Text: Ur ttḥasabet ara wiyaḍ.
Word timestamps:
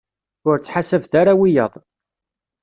Ur 0.47 0.57
ttḥasabet 0.57 1.13
ara 1.21 1.39
wiyaḍ. 1.39 1.73